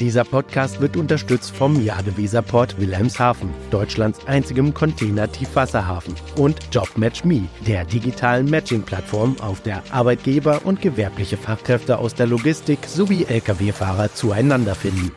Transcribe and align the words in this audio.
Dieser 0.00 0.24
Podcast 0.24 0.82
wird 0.82 0.96
unterstützt 0.96 1.56
vom 1.56 1.82
Jadeweserport 1.82 2.78
Wilhelmshaven, 2.78 3.48
Deutschlands 3.70 4.26
einzigem 4.26 4.74
Container-Tiefwasserhafen 4.74 6.14
und 6.36 6.58
JobMatchMe, 6.70 7.48
der 7.66 7.86
digitalen 7.86 8.50
Matching-Plattform, 8.50 9.36
auf 9.40 9.62
der 9.62 9.82
Arbeitgeber 9.90 10.60
und 10.64 10.82
gewerbliche 10.82 11.38
Fachkräfte 11.38 11.96
aus 11.98 12.14
der 12.14 12.26
Logistik 12.26 12.80
sowie 12.86 13.24
Lkw-Fahrer 13.24 14.12
zueinander 14.12 14.74
finden. 14.74 15.12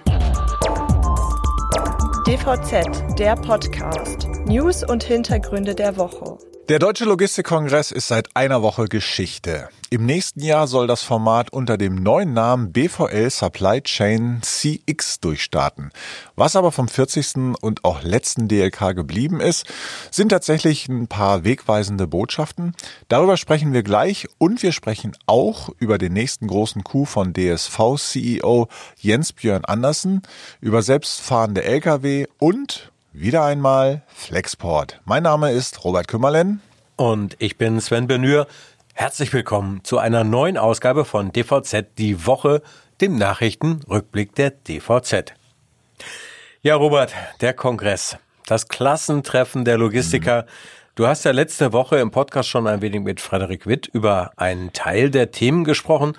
DVZ, 2.26 3.20
der 3.20 3.36
Podcast. 3.36 4.28
News 4.46 4.84
und 4.84 5.04
Hintergründe 5.04 5.76
der 5.76 5.98
Woche. 5.98 6.38
Der 6.70 6.80
Deutsche 6.80 7.04
Logistikkongress 7.04 7.92
ist 7.92 8.08
seit 8.08 8.30
einer 8.34 8.62
Woche 8.62 8.86
Geschichte. 8.86 9.68
Im 9.92 10.06
nächsten 10.06 10.42
Jahr 10.42 10.68
soll 10.68 10.86
das 10.86 11.02
Format 11.02 11.52
unter 11.52 11.76
dem 11.76 11.96
neuen 11.96 12.32
Namen 12.32 12.72
BVL 12.72 13.32
Supply 13.32 13.82
Chain 13.82 14.40
CX 14.44 15.20
durchstarten. 15.20 15.90
Was 16.36 16.56
aber 16.56 16.72
vom 16.72 16.88
40. 16.88 17.56
und 17.60 17.84
auch 17.84 18.04
letzten 18.04 18.48
DLK 18.48 18.96
geblieben 18.96 19.40
ist, 19.40 19.66
sind 20.12 20.30
tatsächlich 20.30 20.88
ein 20.90 21.08
paar 21.08 21.44
wegweisende 21.44 22.06
Botschaften. 22.06 22.76
Darüber 23.08 23.36
sprechen 23.36 23.74
wir 23.74 23.82
gleich 23.82 24.28
und 24.38 24.62
wir 24.62 24.74
sprechen 24.74 25.14
auch 25.26 25.70
über 25.80 25.98
den 25.98 26.14
nächsten 26.14 26.46
großen 26.46 26.84
Coup 26.84 27.08
von 27.08 27.34
DSV-CEO 27.34 28.68
Jens 28.96 29.34
Björn 29.34 29.66
Andersen, 29.66 30.22
über 30.62 30.84
selbstfahrende 30.84 31.64
Lkw 31.64 32.28
und 32.38 32.92
wieder 33.12 33.44
einmal 33.44 34.04
Flexport. 34.14 35.02
Mein 35.06 35.24
Name 35.24 35.52
ist 35.52 35.84
Robert 35.84 36.08
Kümmerlen. 36.08 36.62
Und 36.96 37.38
ich 37.40 37.58
bin 37.58 37.80
Sven 37.82 38.06
Benür. 38.06 38.46
Herzlich 39.00 39.32
willkommen 39.32 39.82
zu 39.86 39.98
einer 39.98 40.26
neuen 40.26 40.58
Ausgabe 40.58 41.06
von 41.06 41.32
DVZ 41.32 41.86
Die 41.98 42.26
Woche, 42.26 42.62
dem 43.00 43.16
Nachrichtenrückblick 43.16 44.36
der 44.36 44.50
DVZ. 44.52 45.36
Ja, 46.62 46.76
Robert, 46.76 47.14
der 47.40 47.54
Kongress, 47.54 48.18
das 48.46 48.68
Klassentreffen 48.68 49.64
der 49.64 49.78
Logistiker. 49.78 50.46
Du 50.96 51.08
hast 51.08 51.24
ja 51.24 51.32
letzte 51.32 51.72
Woche 51.72 51.96
im 52.00 52.12
Podcast 52.12 52.50
schon 52.50 52.68
ein 52.68 52.82
wenig 52.82 53.00
mit 53.00 53.22
Frederik 53.22 53.68
Witt 53.68 53.88
über 53.88 54.34
einen 54.36 54.74
Teil 54.74 55.10
der 55.10 55.32
Themen 55.32 55.64
gesprochen 55.64 56.18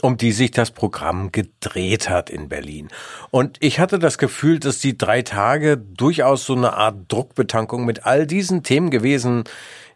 um 0.00 0.16
die 0.16 0.30
sich 0.30 0.52
das 0.52 0.70
Programm 0.70 1.32
gedreht 1.32 2.08
hat 2.08 2.30
in 2.30 2.48
Berlin. 2.48 2.86
Und 3.32 3.56
ich 3.58 3.80
hatte 3.80 3.98
das 3.98 4.16
Gefühl, 4.16 4.60
dass 4.60 4.78
die 4.78 4.96
drei 4.96 5.22
Tage 5.22 5.76
durchaus 5.76 6.44
so 6.44 6.54
eine 6.54 6.74
Art 6.74 6.96
Druckbetankung 7.08 7.84
mit 7.84 8.06
all 8.06 8.24
diesen 8.24 8.62
Themen 8.62 8.90
gewesen 8.90 9.42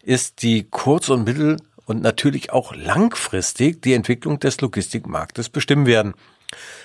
ist, 0.01 0.41
die 0.41 0.67
kurz- 0.69 1.07
und 1.07 1.23
mittel- 1.23 1.55
und 1.85 2.01
natürlich 2.01 2.51
auch 2.51 2.75
langfristig 2.75 3.81
die 3.81 3.93
Entwicklung 3.93 4.39
des 4.39 4.61
Logistikmarktes 4.61 5.49
bestimmen 5.49 5.85
werden. 5.85 6.13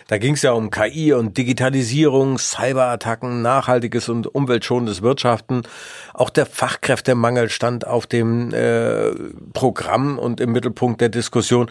Da 0.06 0.16
ging 0.16 0.34
es 0.34 0.42
ja 0.42 0.52
um 0.52 0.70
KI 0.70 1.12
und 1.12 1.36
Digitalisierung, 1.36 2.38
Cyberattacken, 2.38 3.42
nachhaltiges 3.42 4.08
und 4.08 4.26
umweltschonendes 4.26 5.02
Wirtschaften. 5.02 5.62
Auch 6.14 6.30
der 6.30 6.46
Fachkräftemangel 6.46 7.50
stand 7.50 7.86
auf 7.86 8.06
dem 8.06 8.52
äh, 8.54 9.10
Programm 9.52 10.18
und 10.18 10.40
im 10.40 10.52
Mittelpunkt 10.52 11.00
der 11.00 11.10
Diskussion. 11.10 11.70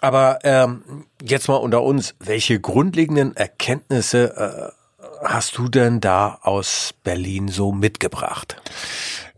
Aber 0.00 0.40
ähm, 0.42 0.82
jetzt 1.22 1.48
mal 1.48 1.56
unter 1.56 1.82
uns, 1.82 2.14
welche 2.18 2.58
grundlegenden 2.58 3.36
Erkenntnisse 3.36 4.72
äh, 5.00 5.04
hast 5.22 5.58
du 5.58 5.68
denn 5.68 6.00
da 6.00 6.38
aus 6.42 6.94
Berlin 7.04 7.48
so 7.48 7.72
mitgebracht? 7.72 8.56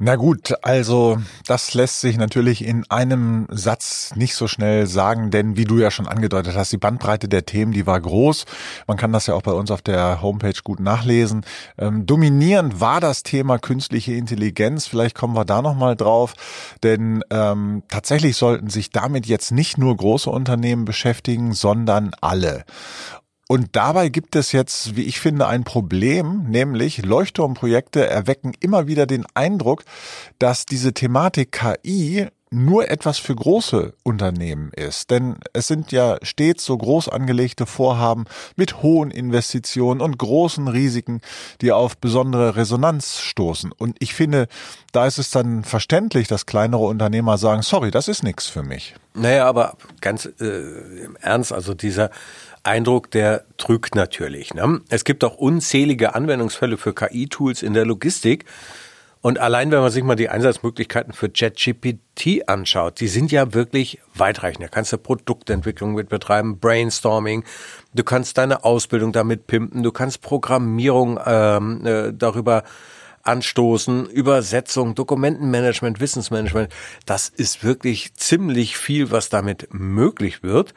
Na 0.04 0.16
gut, 0.16 0.52
also 0.62 1.18
das 1.46 1.74
lässt 1.74 2.00
sich 2.00 2.16
natürlich 2.16 2.64
in 2.64 2.84
einem 2.90 3.46
Satz 3.50 4.16
nicht 4.16 4.34
so 4.34 4.48
schnell 4.48 4.88
sagen, 4.88 5.30
denn 5.30 5.56
wie 5.56 5.64
du 5.64 5.78
ja 5.78 5.92
schon 5.92 6.08
angedeutet 6.08 6.56
hast, 6.56 6.72
die 6.72 6.76
Bandbreite 6.76 7.28
der 7.28 7.46
Themen, 7.46 7.70
die 7.70 7.86
war 7.86 8.00
groß. 8.00 8.44
Man 8.88 8.96
kann 8.96 9.12
das 9.12 9.28
ja 9.28 9.34
auch 9.34 9.42
bei 9.42 9.52
uns 9.52 9.70
auf 9.70 9.80
der 9.80 10.20
Homepage 10.20 10.60
gut 10.64 10.80
nachlesen. 10.80 11.46
Ähm, 11.78 12.04
dominierend 12.04 12.80
war 12.80 13.00
das 13.00 13.22
Thema 13.22 13.60
künstliche 13.60 14.14
Intelligenz. 14.14 14.88
Vielleicht 14.88 15.14
kommen 15.14 15.36
wir 15.36 15.44
da 15.44 15.62
nochmal 15.62 15.94
drauf, 15.94 16.34
denn 16.82 17.22
ähm, 17.30 17.84
tatsächlich 17.86 18.36
sollten 18.36 18.70
sich 18.70 18.90
damit 18.90 19.26
jetzt 19.26 19.52
nicht 19.52 19.78
nur 19.78 19.96
große 19.96 20.28
Unternehmen 20.28 20.84
beschäftigen, 20.84 21.52
sondern 21.52 22.10
alle. 22.20 22.64
Und 23.52 23.76
dabei 23.76 24.08
gibt 24.08 24.34
es 24.34 24.52
jetzt, 24.52 24.96
wie 24.96 25.02
ich 25.02 25.20
finde, 25.20 25.46
ein 25.46 25.62
Problem, 25.62 26.44
nämlich 26.44 27.04
Leuchtturmprojekte 27.04 28.08
erwecken 28.08 28.54
immer 28.60 28.86
wieder 28.86 29.04
den 29.04 29.26
Eindruck, 29.34 29.84
dass 30.38 30.64
diese 30.64 30.94
Thematik 30.94 31.52
KI 31.52 32.28
nur 32.52 32.90
etwas 32.90 33.18
für 33.18 33.34
große 33.34 33.94
Unternehmen 34.02 34.70
ist. 34.74 35.10
Denn 35.10 35.36
es 35.52 35.66
sind 35.66 35.90
ja 35.90 36.18
stets 36.22 36.64
so 36.64 36.76
groß 36.76 37.08
angelegte 37.08 37.66
Vorhaben 37.66 38.26
mit 38.56 38.82
hohen 38.82 39.10
Investitionen 39.10 40.00
und 40.00 40.18
großen 40.18 40.68
Risiken, 40.68 41.20
die 41.60 41.72
auf 41.72 41.96
besondere 41.96 42.56
Resonanz 42.56 43.20
stoßen. 43.20 43.72
Und 43.72 43.96
ich 44.00 44.14
finde, 44.14 44.48
da 44.92 45.06
ist 45.06 45.18
es 45.18 45.30
dann 45.30 45.64
verständlich, 45.64 46.28
dass 46.28 46.46
kleinere 46.46 46.84
Unternehmer 46.84 47.38
sagen, 47.38 47.62
sorry, 47.62 47.90
das 47.90 48.08
ist 48.08 48.22
nichts 48.22 48.46
für 48.46 48.62
mich. 48.62 48.94
Naja, 49.14 49.46
aber 49.46 49.76
ganz 50.00 50.26
äh, 50.26 51.04
im 51.04 51.16
Ernst, 51.20 51.52
also 51.52 51.74
dieser 51.74 52.10
Eindruck, 52.64 53.10
der 53.10 53.44
trügt 53.56 53.94
natürlich. 53.94 54.54
Ne? 54.54 54.80
Es 54.88 55.04
gibt 55.04 55.24
auch 55.24 55.36
unzählige 55.36 56.14
Anwendungsfälle 56.14 56.76
für 56.76 56.94
KI-Tools 56.94 57.62
in 57.62 57.74
der 57.74 57.84
Logistik. 57.84 58.44
Und 59.22 59.38
allein 59.38 59.70
wenn 59.70 59.80
man 59.80 59.90
sich 59.90 60.02
mal 60.02 60.16
die 60.16 60.28
Einsatzmöglichkeiten 60.28 61.12
für 61.12 61.30
JetGPT 61.32 62.48
anschaut, 62.48 62.98
die 62.98 63.06
sind 63.06 63.30
ja 63.30 63.54
wirklich 63.54 64.00
weitreichend. 64.14 64.64
Da 64.64 64.68
kannst 64.68 64.92
du 64.92 64.98
Produktentwicklung 64.98 65.94
mit 65.94 66.08
betreiben, 66.08 66.58
Brainstorming, 66.58 67.44
du 67.94 68.02
kannst 68.02 68.36
deine 68.36 68.64
Ausbildung 68.64 69.12
damit 69.12 69.46
pimpen, 69.46 69.84
du 69.84 69.92
kannst 69.92 70.22
Programmierung 70.22 71.20
ähm, 71.24 71.86
äh, 71.86 72.12
darüber 72.12 72.64
anstoßen, 73.22 74.06
Übersetzung, 74.06 74.96
Dokumentenmanagement, 74.96 76.00
Wissensmanagement. 76.00 76.72
Das 77.06 77.28
ist 77.28 77.62
wirklich 77.62 78.14
ziemlich 78.14 78.76
viel, 78.76 79.12
was 79.12 79.28
damit 79.28 79.68
möglich 79.72 80.42
wird. 80.42 80.74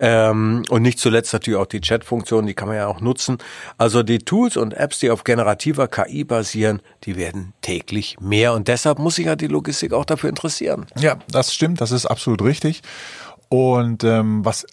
Ähm, 0.00 0.62
und 0.68 0.82
nicht 0.82 0.98
zuletzt 0.98 1.32
natürlich 1.32 1.58
auch 1.58 1.66
die 1.66 1.80
Chat-Funktion, 1.80 2.46
die 2.46 2.54
kann 2.54 2.68
man 2.68 2.76
ja 2.76 2.86
auch 2.86 3.00
nutzen. 3.00 3.38
Also 3.78 4.02
die 4.02 4.18
Tools 4.18 4.56
und 4.56 4.74
Apps, 4.74 5.00
die 5.00 5.10
auf 5.10 5.24
generativer 5.24 5.88
KI 5.88 6.24
basieren, 6.24 6.80
die 7.04 7.16
werden 7.16 7.52
täglich 7.62 8.16
mehr. 8.20 8.54
Und 8.54 8.68
deshalb 8.68 8.98
muss 8.98 9.16
sich 9.16 9.26
ja 9.26 9.36
die 9.36 9.48
Logistik 9.48 9.92
auch 9.92 10.04
dafür 10.04 10.30
interessieren. 10.30 10.86
Ja, 10.96 11.18
das 11.30 11.52
stimmt, 11.52 11.80
das 11.80 11.90
ist 11.90 12.06
absolut 12.06 12.42
richtig. 12.42 12.82
Und 13.48 14.04
ähm, 14.04 14.44
was 14.44 14.66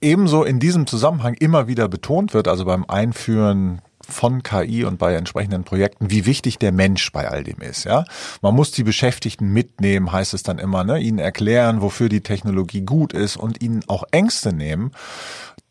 ebenso 0.00 0.44
in 0.44 0.60
diesem 0.60 0.86
Zusammenhang 0.86 1.34
immer 1.34 1.66
wieder 1.66 1.88
betont 1.88 2.32
wird, 2.32 2.48
also 2.48 2.64
beim 2.64 2.84
Einführen 2.88 3.82
von 4.10 4.42
KI 4.42 4.84
und 4.84 4.98
bei 4.98 5.14
entsprechenden 5.14 5.64
Projekten, 5.64 6.10
wie 6.10 6.26
wichtig 6.26 6.58
der 6.58 6.72
Mensch 6.72 7.12
bei 7.12 7.28
all 7.28 7.44
dem 7.44 7.60
ist. 7.60 7.84
Ja, 7.84 8.04
man 8.42 8.54
muss 8.54 8.72
die 8.72 8.84
Beschäftigten 8.84 9.52
mitnehmen, 9.52 10.12
heißt 10.12 10.34
es 10.34 10.42
dann 10.42 10.58
immer, 10.58 10.84
ne? 10.84 10.98
ihnen 10.98 11.18
erklären, 11.18 11.80
wofür 11.80 12.08
die 12.08 12.22
Technologie 12.22 12.82
gut 12.82 13.12
ist 13.12 13.36
und 13.36 13.62
ihnen 13.62 13.82
auch 13.88 14.04
Ängste 14.10 14.52
nehmen. 14.52 14.92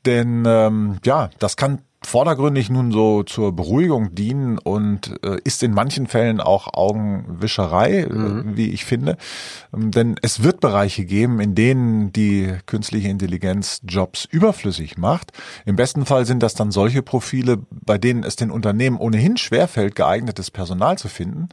Denn 0.05 0.43
ähm, 0.47 0.99
ja, 1.03 1.29
das 1.39 1.57
kann 1.57 1.79
vordergründig 2.01 2.69
nun 2.69 2.91
so 2.91 3.23
zur 3.23 3.55
Beruhigung 3.55 4.15
dienen 4.15 4.57
und 4.57 5.19
äh, 5.23 5.37
ist 5.43 5.63
in 5.63 5.73
manchen 5.73 6.07
Fällen 6.07 6.39
auch 6.39 6.73
Augenwischerei, 6.73 8.03
äh, 8.03 8.13
mhm. 8.13 8.57
wie 8.57 8.69
ich 8.69 8.85
finde. 8.85 9.17
Ähm, 9.73 9.91
denn 9.91 10.15
es 10.21 10.43
wird 10.43 10.61
Bereiche 10.61 11.05
geben, 11.05 11.39
in 11.39 11.55
denen 11.55 12.13
die 12.13 12.53
künstliche 12.65 13.09
Intelligenz 13.09 13.81
Jobs 13.83 14.25
überflüssig 14.25 14.97
macht. 14.97 15.33
Im 15.65 15.75
besten 15.75 16.05
Fall 16.05 16.25
sind 16.25 16.41
das 16.41 16.53
dann 16.53 16.71
solche 16.71 17.01
Profile, 17.01 17.59
bei 17.69 17.97
denen 17.97 18.23
es 18.23 18.35
den 18.35 18.51
Unternehmen 18.51 18.97
ohnehin 18.97 19.37
schwerfällt, 19.37 19.95
geeignetes 19.95 20.51
Personal 20.51 20.97
zu 20.97 21.09
finden. 21.09 21.49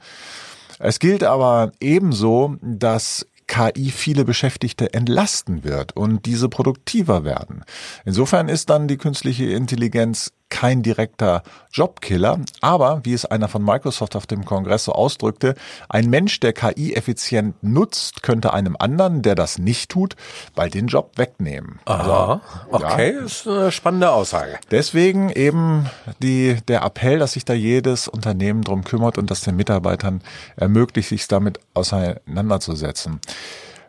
Es 0.78 0.98
gilt 0.98 1.24
aber 1.24 1.72
ebenso, 1.80 2.56
dass 2.60 3.26
KI 3.46 3.90
viele 3.90 4.24
Beschäftigte 4.24 4.92
entlasten 4.92 5.64
wird 5.64 5.96
und 5.96 6.26
diese 6.26 6.48
produktiver 6.48 7.24
werden. 7.24 7.64
Insofern 8.04 8.48
ist 8.48 8.70
dann 8.70 8.88
die 8.88 8.96
künstliche 8.96 9.46
Intelligenz 9.46 10.32
kein 10.48 10.82
direkter 10.82 11.42
Jobkiller, 11.72 12.40
aber 12.60 13.00
wie 13.04 13.12
es 13.12 13.24
einer 13.24 13.48
von 13.48 13.62
Microsoft 13.62 14.16
auf 14.16 14.26
dem 14.26 14.44
Kongress 14.44 14.84
so 14.84 14.92
ausdrückte, 14.92 15.54
ein 15.88 16.08
Mensch, 16.08 16.40
der 16.40 16.52
KI 16.52 16.94
effizient 16.94 17.62
nutzt, 17.62 18.22
könnte 18.22 18.52
einem 18.52 18.76
anderen, 18.78 19.22
der 19.22 19.34
das 19.34 19.58
nicht 19.58 19.90
tut, 19.90 20.16
bald 20.54 20.74
den 20.74 20.86
Job 20.86 21.12
wegnehmen. 21.16 21.80
Aha, 21.84 22.40
also, 22.70 22.86
okay, 22.86 23.14
ja. 23.14 23.24
ist 23.24 23.46
eine 23.46 23.72
spannende 23.72 24.10
Aussage. 24.10 24.58
Deswegen 24.70 25.30
eben 25.30 25.90
die, 26.22 26.56
der 26.68 26.82
Appell, 26.82 27.18
dass 27.18 27.32
sich 27.32 27.44
da 27.44 27.52
jedes 27.52 28.08
Unternehmen 28.08 28.62
drum 28.62 28.84
kümmert 28.84 29.18
und 29.18 29.30
das 29.30 29.40
den 29.40 29.56
Mitarbeitern 29.56 30.22
ermöglicht, 30.56 31.08
sich 31.08 31.26
damit 31.28 31.60
auseinanderzusetzen. 31.74 33.20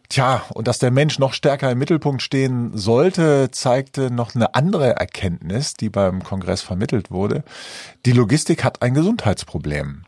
Tja, 0.10 0.44
und 0.54 0.68
dass 0.68 0.80
der 0.80 0.92
Mensch 0.92 1.20
noch 1.20 1.34
stärker 1.34 1.70
im 1.72 1.80
Mittelpunkt 1.80 2.22
stehen 2.22 2.72
sollte, 2.78 3.52
zeigte 3.52 4.10
noch 4.10 4.36
eine 4.36 4.56
andere 4.56 4.96
Erkenntnis, 4.96 5.74
die 5.74 5.90
beim 5.90 6.24
Kongress 6.24 6.62
vermittelt 6.62 7.12
wurde. 7.12 7.44
Die 8.06 8.14
Logistik 8.14 8.64
hat 8.64 8.82
ein 8.82 8.94
Gesundheitsproblem. 8.94 10.06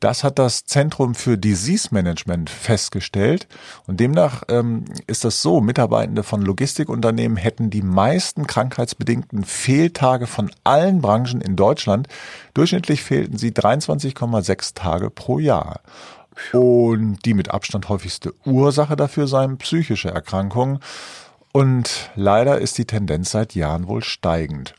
Das 0.00 0.24
hat 0.24 0.38
das 0.38 0.64
Zentrum 0.64 1.14
für 1.14 1.36
Disease 1.36 1.88
Management 1.90 2.48
festgestellt. 2.48 3.46
Und 3.86 4.00
demnach 4.00 4.42
ähm, 4.48 4.86
ist 5.06 5.24
das 5.24 5.42
so, 5.42 5.60
Mitarbeitende 5.60 6.22
von 6.22 6.40
Logistikunternehmen 6.40 7.36
hätten 7.36 7.68
die 7.68 7.82
meisten 7.82 8.46
krankheitsbedingten 8.46 9.44
Fehltage 9.44 10.26
von 10.26 10.50
allen 10.64 11.02
Branchen 11.02 11.42
in 11.42 11.54
Deutschland. 11.54 12.08
Durchschnittlich 12.54 13.02
fehlten 13.02 13.36
sie 13.36 13.50
23,6 13.50 14.74
Tage 14.74 15.10
pro 15.10 15.38
Jahr. 15.38 15.80
Und 16.52 17.24
die 17.24 17.34
mit 17.34 17.50
Abstand 17.50 17.88
häufigste 17.88 18.34
Ursache 18.44 18.96
dafür 18.96 19.26
seien 19.26 19.58
psychische 19.58 20.10
Erkrankungen. 20.10 20.80
Und 21.52 22.10
leider 22.14 22.58
ist 22.58 22.78
die 22.78 22.84
Tendenz 22.84 23.30
seit 23.32 23.54
Jahren 23.54 23.88
wohl 23.88 24.02
steigend. 24.02 24.74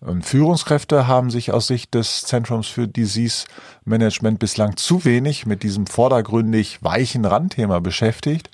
Und 0.00 0.26
Führungskräfte 0.26 1.06
haben 1.06 1.30
sich 1.30 1.52
aus 1.52 1.68
Sicht 1.68 1.94
des 1.94 2.22
Zentrums 2.22 2.66
für 2.66 2.88
Disease 2.88 3.46
Management 3.84 4.40
bislang 4.40 4.76
zu 4.76 5.04
wenig 5.04 5.46
mit 5.46 5.62
diesem 5.62 5.86
vordergründig 5.86 6.82
weichen 6.82 7.24
Randthema 7.24 7.78
beschäftigt. 7.78 8.50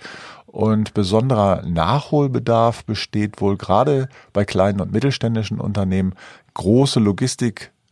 Und 0.46 0.93
besonderer 0.93 1.62
Nachholbedarf 1.67 2.85
besteht 2.85 3.40
wohl 3.40 3.56
gerade 3.56 4.08
bei 4.35 4.44
kleinen 4.44 4.81
und 4.81 4.93
mittelständischen 4.93 5.58
Unternehmen. 5.58 6.14
Große 6.52 7.00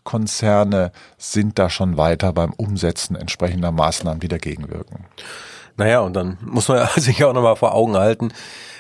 Logistikkonzerne 0.07 0.93
sind 1.19 1.59
da 1.59 1.69
schon 1.69 1.97
weiter 1.97 2.33
beim 2.33 2.53
Umsetzen 2.53 3.17
entsprechender 3.17 3.73
Maßnahmen, 3.73 4.21
die 4.21 4.29
dagegen 4.29 4.69
wirken. 4.71 5.05
Naja, 5.77 6.01
und 6.01 6.15
dann 6.15 6.39
muss 6.41 6.69
man 6.69 6.87
sich 6.97 7.25
auch 7.25 7.33
nochmal 7.33 7.57
vor 7.57 7.75
Augen 7.75 7.97
halten, 7.97 8.33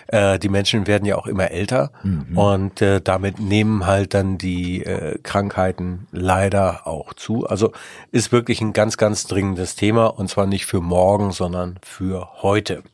äh, 0.08 0.38
die 0.38 0.48
Menschen 0.48 0.86
werden 0.86 1.04
ja 1.04 1.16
auch 1.16 1.26
immer 1.26 1.50
älter 1.50 1.90
mhm. 2.04 2.38
und 2.38 2.80
äh, 2.80 3.00
damit 3.00 3.40
nehmen 3.40 3.86
halt 3.86 4.14
dann 4.14 4.38
die 4.38 4.84
äh, 4.84 5.18
Krankheiten 5.22 6.06
leider 6.12 6.86
auch 6.86 7.12
zu. 7.12 7.46
Also 7.46 7.72
ist 8.12 8.30
wirklich 8.30 8.60
ein 8.60 8.72
ganz, 8.72 8.96
ganz 8.96 9.26
dringendes 9.26 9.74
Thema 9.74 10.06
und 10.06 10.30
zwar 10.30 10.46
nicht 10.46 10.64
für 10.64 10.80
morgen, 10.80 11.32
sondern 11.32 11.78
für 11.82 12.28
heute. 12.40 12.84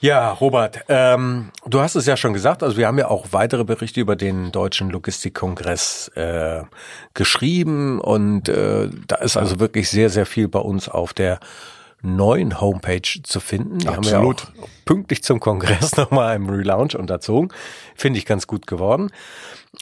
Ja, 0.00 0.30
Robert, 0.30 0.84
ähm, 0.88 1.50
du 1.66 1.80
hast 1.80 1.96
es 1.96 2.06
ja 2.06 2.16
schon 2.16 2.32
gesagt, 2.32 2.62
also 2.62 2.76
wir 2.76 2.86
haben 2.86 2.98
ja 2.98 3.08
auch 3.08 3.26
weitere 3.32 3.64
Berichte 3.64 4.00
über 4.00 4.14
den 4.14 4.52
Deutschen 4.52 4.90
Logistikkongress 4.90 6.08
äh, 6.14 6.62
geschrieben 7.14 8.00
und 8.00 8.48
äh, 8.48 8.90
da 9.08 9.16
ist 9.16 9.36
also 9.36 9.58
wirklich 9.58 9.90
sehr, 9.90 10.08
sehr 10.08 10.24
viel 10.24 10.46
bei 10.46 10.60
uns 10.60 10.88
auf 10.88 11.12
der 11.14 11.40
neuen 12.00 12.60
Homepage 12.60 13.22
zu 13.24 13.40
finden. 13.40 13.78
Die 13.78 13.88
Absolut. 13.88 14.44
haben 14.44 14.54
wir 14.54 14.62
auch 14.62 14.68
pünktlich 14.84 15.24
zum 15.24 15.40
Kongress 15.40 15.96
nochmal 15.96 16.36
im 16.36 16.48
Relaunch 16.48 16.94
unterzogen. 16.94 17.52
Finde 17.96 18.18
ich 18.18 18.26
ganz 18.26 18.46
gut 18.46 18.68
geworden. 18.68 19.10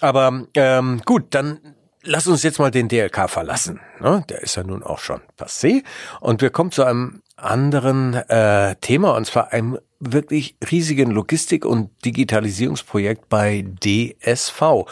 Aber 0.01 0.45
ähm, 0.55 1.03
gut, 1.05 1.27
dann 1.31 1.61
lass 2.07 2.27
uns 2.27 2.43
jetzt 2.43 2.59
mal 2.59 2.71
den 2.71 2.89
DLK 2.89 3.29
verlassen. 3.29 3.81
Ne? 4.01 4.25
Der 4.29 4.43
ist 4.43 4.57
ja 4.57 4.65
nun 4.65 4.83
auch 4.83 5.01
schon 5.01 5.21
passé. 5.39 5.83
Und 6.21 6.41
wir 6.41 6.51
kommen 6.51 6.71
zu 6.71 6.85
einem 6.85 7.23
anderen 7.37 8.15
äh, 8.15 8.77
Thema, 8.77 9.15
und 9.15 9.27
zwar 9.27 9.53
einem 9.53 9.79
wirklich 10.01 10.57
riesigen 10.71 11.11
Logistik- 11.11 11.67
und 11.67 11.91
Digitalisierungsprojekt 12.05 13.29
bei 13.29 13.65
DSV. 13.85 14.87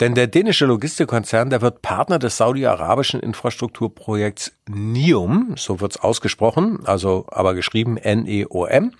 Denn 0.00 0.14
der 0.14 0.28
dänische 0.28 0.64
Logistikkonzern, 0.66 1.50
der 1.50 1.60
wird 1.60 1.82
Partner 1.82 2.18
des 2.18 2.38
saudi-arabischen 2.38 3.20
Infrastrukturprojekts 3.20 4.52
NEOM, 4.68 5.54
so 5.56 5.80
wird's 5.80 5.98
ausgesprochen, 5.98 6.80
also 6.86 7.26
aber 7.28 7.54
geschrieben 7.54 7.96
N-E-O-M. 7.98 8.92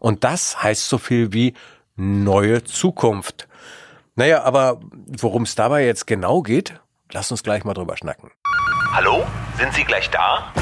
Und 0.00 0.24
das 0.24 0.60
heißt 0.62 0.88
so 0.88 0.98
viel 0.98 1.32
wie 1.32 1.54
neue 1.94 2.64
Zukunft. 2.64 3.46
Naja, 4.16 4.42
aber 4.42 4.80
worum 5.06 5.42
es 5.44 5.54
dabei 5.54 5.86
jetzt 5.86 6.06
genau 6.06 6.42
geht, 6.42 6.81
lass 7.12 7.30
uns 7.30 7.42
gleich 7.42 7.64
mal 7.64 7.74
drüber 7.74 7.96
schnacken. 7.96 8.30
Hallo, 8.92 9.24
sind 9.58 9.72
Sie 9.74 9.84
gleich 9.84 10.10
da? 10.10 10.52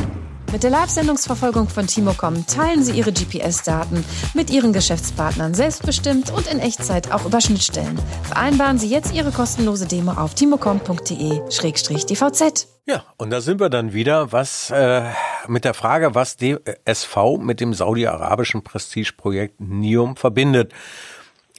Mit 0.52 0.64
der 0.64 0.70
Live-Sendungsverfolgung 0.70 1.68
von 1.68 1.86
Timocom 1.86 2.44
teilen 2.44 2.82
Sie 2.82 2.98
Ihre 2.98 3.12
GPS-Daten 3.12 4.04
mit 4.34 4.50
Ihren 4.50 4.72
Geschäftspartnern 4.72 5.54
selbstbestimmt 5.54 6.32
und 6.32 6.48
in 6.48 6.58
Echtzeit 6.58 7.12
auch 7.12 7.24
über 7.24 7.40
Schnittstellen. 7.40 7.96
Vereinbaren 8.24 8.76
Sie 8.76 8.88
jetzt 8.88 9.14
Ihre 9.14 9.30
kostenlose 9.30 9.86
Demo 9.86 10.10
auf 10.10 10.34
timocom.de-dvz. 10.34 12.66
Ja, 12.86 13.04
und 13.16 13.30
da 13.30 13.40
sind 13.40 13.60
wir 13.60 13.70
dann 13.70 13.92
wieder, 13.92 14.32
was 14.32 14.70
äh, 14.70 15.04
mit 15.46 15.64
der 15.64 15.74
Frage, 15.74 16.16
was 16.16 16.36
DSV 16.36 17.38
mit 17.38 17.60
dem 17.60 17.72
saudi-arabischen 17.72 18.64
Prestigeprojekt 18.64 19.60
NIOM 19.60 20.16
verbindet. 20.16 20.72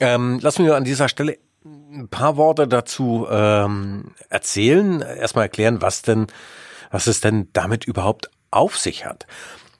Ähm, 0.00 0.38
lassen 0.40 0.66
wir 0.66 0.76
an 0.76 0.84
dieser 0.84 1.08
Stelle 1.08 1.38
ein 1.64 2.08
paar 2.08 2.36
Worte 2.36 2.66
dazu 2.66 3.26
ähm, 3.30 4.12
erzählen. 4.28 5.00
Erstmal 5.00 5.44
erklären, 5.44 5.80
was 5.82 6.02
denn, 6.02 6.26
was 6.90 7.06
es 7.06 7.20
denn 7.20 7.48
damit 7.52 7.84
überhaupt 7.84 8.30
auf 8.50 8.78
sich 8.78 9.04
hat. 9.04 9.26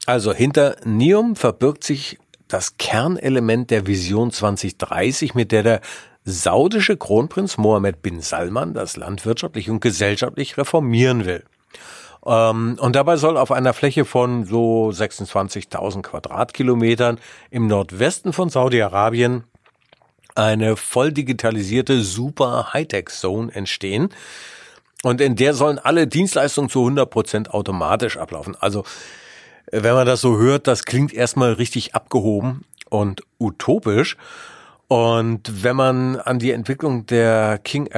Also 0.07 0.33
hinter 0.33 0.77
NIOM 0.85 1.37
verbirgt 1.37 1.85
sich 1.85 2.19
das 2.49 2.77
Kernelement 2.77 3.71
der 3.71 3.87
Vision 3.87 4.31
2030, 4.31 5.35
mit 5.35 5.53
der 5.53 5.63
der 5.63 5.81
saudische 6.25 6.97
Kronprinz 6.97 7.57
Mohammed 7.57 8.03
bin 8.03 8.21
Salman 8.21 8.75
das 8.75 8.97
Land 8.97 9.27
wirtschaftlich 9.27 9.71
und 9.71 9.81
gesellschaftlich 9.81 10.57
reformieren 10.57 11.25
will. 11.25 11.45
Ähm, 12.25 12.77
und 12.79 12.95
dabei 12.95 13.17
soll 13.17 13.37
auf 13.37 13.51
einer 13.51 13.73
Fläche 13.73 14.05
von 14.05 14.45
so 14.45 14.91
26.000 14.91 16.03
Quadratkilometern 16.03 17.19
im 17.51 17.67
Nordwesten 17.67 18.33
von 18.33 18.49
Saudi-Arabien 18.51 19.45
eine 20.35 20.77
voll 20.77 21.13
digitalisierte 21.13 22.03
Super 22.03 22.73
Hightech 22.73 23.09
Zone 23.09 23.53
entstehen, 23.55 24.11
und 25.03 25.21
in 25.21 25.35
der 25.35 25.53
sollen 25.53 25.79
alle 25.79 26.07
Dienstleistungen 26.07 26.71
zu 26.71 26.81
100 26.81 27.11
Prozent 27.11 27.51
automatisch 27.53 28.17
ablaufen. 28.17 28.57
Also, 28.61 28.85
wenn 29.71 29.95
man 29.95 30.07
das 30.07 30.21
so 30.21 30.39
hört, 30.39 30.67
das 30.67 30.85
klingt 30.85 31.13
erstmal 31.13 31.55
richtig 31.55 31.95
abgehoben 31.95 32.65
und 32.89 33.23
utopisch. 33.39 34.17
Und 34.87 35.65
wenn 35.65 35.77
man 35.77 36.17
an 36.17 36.39
die 36.39 36.53
Entwicklung 36.53 37.07
der 37.07 37.59
King 37.59 37.89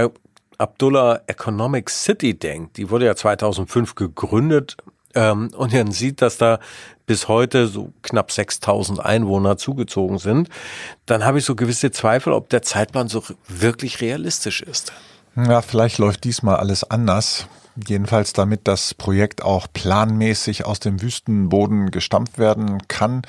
Abdullah 0.57 1.21
Economic 1.27 1.91
City 1.91 2.39
denkt, 2.39 2.77
die 2.77 2.89
wurde 2.89 3.07
ja 3.07 3.17
2005 3.17 3.97
gegründet, 3.97 4.77
ähm, 5.15 5.51
und 5.57 5.73
man 5.73 5.93
sieht, 5.93 6.23
dass 6.23 6.39
da 6.39 6.59
bis 7.07 7.29
heute 7.29 7.67
so 7.67 7.93
knapp 8.03 8.33
6000 8.33 9.01
Einwohner 9.01 9.57
zugezogen 9.57 10.19
sind, 10.19 10.49
dann 11.07 11.25
habe 11.25 11.39
ich 11.39 11.45
so 11.45 11.55
gewisse 11.55 11.91
Zweifel, 11.91 12.33
ob 12.33 12.49
der 12.49 12.63
Zeitplan 12.63 13.09
so 13.09 13.23
wirklich 13.49 14.01
realistisch 14.01 14.63
ist. 14.63 14.93
Ja, 15.37 15.63
vielleicht 15.63 15.99
läuft 15.99 16.25
diesmal 16.25 16.57
alles 16.57 16.89
anders. 16.89 17.47
Jedenfalls 17.77 18.33
damit 18.33 18.69
das 18.69 18.95
Projekt 18.95 19.43
auch 19.43 19.67
planmäßig 19.73 20.65
aus 20.65 20.79
dem 20.79 21.03
Wüstenboden 21.03 21.91
gestampft 21.91 22.39
werden 22.39 22.87
kann, 22.87 23.23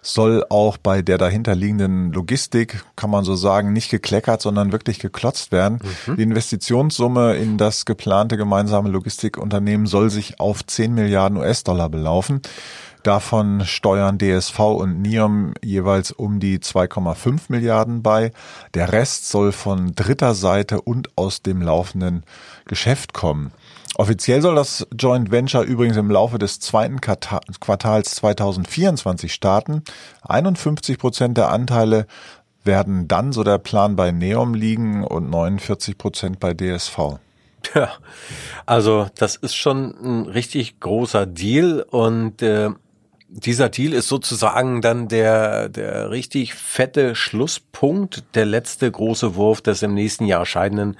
soll 0.00 0.44
auch 0.48 0.76
bei 0.76 1.02
der 1.02 1.18
dahinterliegenden 1.18 2.12
Logistik, 2.12 2.84
kann 2.96 3.10
man 3.10 3.24
so 3.24 3.36
sagen, 3.36 3.72
nicht 3.72 3.90
gekleckert, 3.90 4.42
sondern 4.42 4.72
wirklich 4.72 4.98
geklotzt 4.98 5.52
werden. 5.52 5.78
Mhm. 6.06 6.16
Die 6.16 6.22
Investitionssumme 6.22 7.36
in 7.36 7.58
das 7.58 7.84
geplante 7.84 8.36
gemeinsame 8.36 8.88
Logistikunternehmen 8.88 9.86
soll 9.86 10.10
sich 10.10 10.40
auf 10.40 10.66
10 10.66 10.94
Milliarden 10.94 11.38
US-Dollar 11.38 11.88
belaufen. 11.88 12.42
Davon 13.02 13.64
steuern 13.66 14.18
DSV 14.18 14.58
und 14.60 15.02
NIOM 15.02 15.54
jeweils 15.62 16.12
um 16.12 16.38
die 16.38 16.60
2,5 16.60 17.40
Milliarden 17.48 18.02
bei. 18.02 18.30
Der 18.74 18.92
Rest 18.92 19.28
soll 19.28 19.50
von 19.50 19.94
dritter 19.94 20.34
Seite 20.34 20.80
und 20.80 21.10
aus 21.16 21.42
dem 21.42 21.62
laufenden 21.62 22.22
Geschäft 22.64 23.12
kommen. 23.12 23.52
Offiziell 23.96 24.40
soll 24.40 24.54
das 24.54 24.86
Joint 24.98 25.30
Venture 25.30 25.62
übrigens 25.64 25.96
im 25.96 26.10
Laufe 26.10 26.38
des 26.38 26.60
zweiten 26.60 27.00
Quartals 27.00 28.14
2024 28.14 29.32
starten. 29.32 29.82
51 30.22 30.98
Prozent 30.98 31.36
der 31.36 31.50
Anteile 31.50 32.06
werden 32.64 33.08
dann, 33.08 33.32
so 33.32 33.44
der 33.44 33.58
Plan, 33.58 33.96
bei 33.96 34.10
Neom 34.10 34.54
liegen 34.54 35.04
und 35.04 35.28
49 35.28 35.98
Prozent 35.98 36.40
bei 36.40 36.54
DSV. 36.54 37.18
Ja, 37.74 37.90
also 38.66 39.06
das 39.16 39.36
ist 39.36 39.54
schon 39.54 39.94
ein 40.02 40.26
richtig 40.28 40.80
großer 40.80 41.26
Deal 41.26 41.86
und 41.88 42.42
äh, 42.42 42.70
dieser 43.28 43.68
Deal 43.68 43.92
ist 43.92 44.08
sozusagen 44.08 44.82
dann 44.82 45.08
der, 45.08 45.68
der 45.68 46.10
richtig 46.10 46.54
fette 46.54 47.14
Schlusspunkt, 47.14 48.24
der 48.34 48.46
letzte 48.46 48.90
große 48.90 49.36
Wurf 49.36 49.60
des 49.60 49.82
im 49.82 49.94
nächsten 49.94 50.26
Jahr 50.26 50.44
scheidenden 50.44 50.96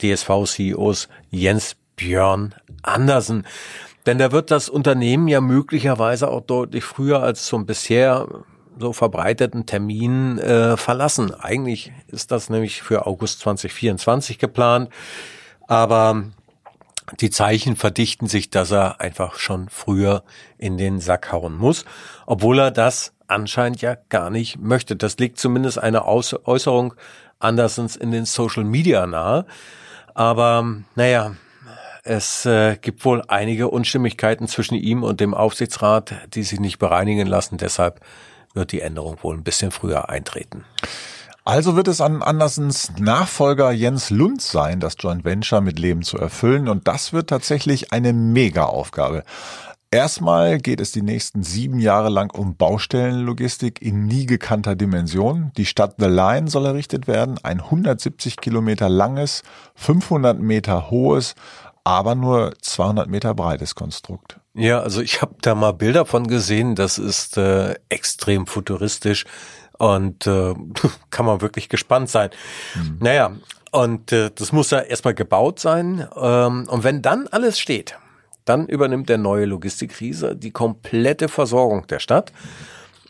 DSV-CEOs 0.00 1.08
Jens 1.30 1.76
Björn 1.96 2.54
Andersen. 2.82 3.46
Denn 4.06 4.18
da 4.18 4.32
wird 4.32 4.50
das 4.50 4.68
Unternehmen 4.68 5.28
ja 5.28 5.40
möglicherweise 5.40 6.28
auch 6.28 6.40
deutlich 6.40 6.84
früher 6.84 7.22
als 7.22 7.46
zum 7.46 7.66
bisher 7.66 8.26
so 8.78 8.92
verbreiteten 8.92 9.66
Termin 9.66 10.38
äh, 10.38 10.76
verlassen. 10.76 11.34
Eigentlich 11.34 11.92
ist 12.08 12.32
das 12.32 12.50
nämlich 12.50 12.82
für 12.82 13.06
August 13.06 13.40
2024 13.40 14.38
geplant. 14.38 14.88
Aber 15.68 16.24
die 17.20 17.30
Zeichen 17.30 17.76
verdichten 17.76 18.26
sich, 18.26 18.50
dass 18.50 18.70
er 18.70 19.00
einfach 19.00 19.36
schon 19.36 19.68
früher 19.68 20.24
in 20.58 20.78
den 20.78 20.98
Sack 21.00 21.32
hauen 21.32 21.56
muss, 21.56 21.84
obwohl 22.26 22.58
er 22.58 22.70
das 22.70 23.12
anscheinend 23.26 23.80
ja 23.82 23.96
gar 24.08 24.30
nicht 24.30 24.58
möchte. 24.58 24.96
Das 24.96 25.18
liegt 25.18 25.38
zumindest 25.38 25.78
eine 25.78 26.06
Äußerung 26.06 26.94
andersens 27.38 27.96
in 27.96 28.10
den 28.10 28.24
Social 28.24 28.64
Media 28.64 29.06
nahe. 29.06 29.46
Aber 30.14 30.76
naja, 30.94 31.32
es 32.02 32.46
äh, 32.46 32.76
gibt 32.80 33.04
wohl 33.04 33.22
einige 33.28 33.68
Unstimmigkeiten 33.68 34.48
zwischen 34.48 34.74
ihm 34.74 35.02
und 35.02 35.20
dem 35.20 35.34
Aufsichtsrat, 35.34 36.14
die 36.34 36.42
sich 36.42 36.58
nicht 36.58 36.78
bereinigen 36.78 37.26
lassen. 37.26 37.58
Deshalb 37.58 38.00
wird 38.54 38.72
die 38.72 38.80
Änderung 38.80 39.18
wohl 39.22 39.36
ein 39.36 39.44
bisschen 39.44 39.70
früher 39.70 40.08
eintreten. 40.08 40.64
Also 41.44 41.74
wird 41.74 41.88
es 41.88 42.00
an 42.00 42.22
Andersens 42.22 42.92
Nachfolger 42.98 43.72
Jens 43.72 44.10
Lund 44.10 44.42
sein, 44.42 44.78
das 44.78 44.96
Joint 44.98 45.24
Venture 45.24 45.60
mit 45.60 45.78
Leben 45.78 46.02
zu 46.02 46.16
erfüllen. 46.18 46.68
Und 46.68 46.86
das 46.86 47.12
wird 47.12 47.30
tatsächlich 47.30 47.92
eine 47.92 48.12
Mega-Aufgabe. 48.12 49.24
Erstmal 49.90 50.58
geht 50.58 50.80
es 50.80 50.90
die 50.92 51.02
nächsten 51.02 51.42
sieben 51.42 51.78
Jahre 51.78 52.08
lang 52.08 52.32
um 52.32 52.56
Baustellenlogistik 52.56 53.82
in 53.82 54.06
nie 54.06 54.24
gekannter 54.24 54.74
Dimension. 54.74 55.52
Die 55.56 55.66
Stadt 55.66 55.96
The 55.98 56.06
Line 56.06 56.48
soll 56.48 56.64
errichtet 56.64 57.06
werden, 57.06 57.38
ein 57.42 57.60
170 57.60 58.38
Kilometer 58.38 58.88
langes, 58.88 59.42
500 59.74 60.40
Meter 60.40 60.90
hohes, 60.90 61.34
aber 61.84 62.14
nur 62.14 62.54
200 62.60 63.08
Meter 63.08 63.34
breites 63.34 63.74
Konstrukt. 63.74 64.38
Ja, 64.54 64.80
also 64.80 65.00
ich 65.00 65.22
habe 65.22 65.36
da 65.40 65.54
mal 65.54 65.72
Bilder 65.72 66.04
von 66.06 66.26
gesehen. 66.26 66.74
Das 66.74 66.98
ist 66.98 67.36
äh, 67.38 67.74
extrem 67.88 68.46
futuristisch 68.46 69.24
und 69.78 70.26
äh, 70.26 70.54
kann 71.10 71.26
man 71.26 71.40
wirklich 71.40 71.68
gespannt 71.68 72.10
sein. 72.10 72.30
Mhm. 72.74 72.98
Naja, 73.00 73.32
und 73.70 74.12
äh, 74.12 74.30
das 74.34 74.52
muss 74.52 74.70
ja 74.70 74.80
erstmal 74.80 75.14
gebaut 75.14 75.58
sein. 75.58 76.06
Ähm, 76.14 76.68
und 76.68 76.84
wenn 76.84 77.02
dann 77.02 77.26
alles 77.28 77.58
steht, 77.58 77.98
dann 78.44 78.66
übernimmt 78.66 79.08
der 79.08 79.18
neue 79.18 79.46
Logistikkrise 79.46 80.36
die 80.36 80.50
komplette 80.50 81.28
Versorgung 81.28 81.86
der 81.86 81.98
Stadt. 81.98 82.32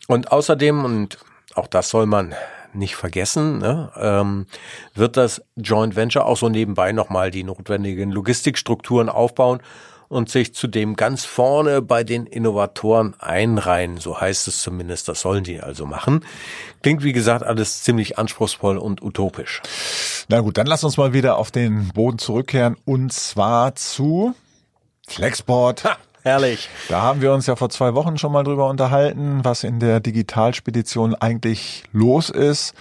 Und 0.07 0.31
außerdem, 0.31 0.85
und 0.85 1.19
auch 1.55 1.67
das 1.67 1.89
soll 1.91 2.07
man 2.07 2.35
nicht 2.75 2.97
vergessen, 2.97 3.59
ne, 3.59 3.91
ähm, 3.97 4.47
wird 4.95 5.17
das 5.17 5.43
Joint 5.57 5.97
Venture 5.97 6.27
auch 6.27 6.37
so 6.37 6.49
nebenbei 6.49 6.93
nochmal 6.93 7.31
die 7.31 7.45
notwendigen 7.45 8.11
Logistikstrukturen 8.11 9.09
aufbauen 9.09 9.61
und 10.13 10.29
sich 10.29 10.55
zudem 10.55 10.95
ganz 10.95 11.25
vorne 11.25 11.81
bei 11.81 12.05
den 12.05 12.27
Innovatoren 12.27 13.15
einreihen. 13.19 13.97
So 13.97 14.21
heißt 14.21 14.47
es 14.47 14.61
zumindest, 14.61 15.09
das 15.09 15.23
sollen 15.23 15.43
die 15.43 15.61
also 15.61 15.87
machen. 15.87 16.25
Klingt, 16.83 17.03
wie 17.03 17.15
gesagt, 17.15 17.43
alles 17.43 17.83
ziemlich 17.83 18.19
anspruchsvoll 18.19 18.77
und 18.77 19.03
utopisch. 19.03 19.63
Na 20.29 20.41
gut, 20.41 20.59
dann 20.59 20.67
lass 20.67 20.85
uns 20.85 20.99
mal 20.99 21.15
wieder 21.15 21.39
auf 21.39 21.51
den 21.51 21.89
Boden 21.89 22.19
zurückkehren 22.19 22.77
und 22.85 23.11
zwar 23.11 23.75
zu 23.75 24.35
Flexport. 25.09 25.85
Ha, 25.85 25.97
herrlich. 26.23 26.69
Da 26.89 27.03
haben 27.03 27.21
wir 27.21 27.33
uns 27.33 27.47
ja 27.47 27.57
vor 27.57 27.71
zwei 27.71 27.95
Wochen 27.95 28.19
schon 28.19 28.33
mal 28.33 28.45
drüber 28.45 28.69
unterhalten, 28.69 29.41
was 29.43 29.65
in 29.65 29.81
der 29.81 30.01
Digitalspedition 30.01 31.15
eigentlich 31.15 31.85
los 31.93 32.31
ist. 32.31 32.75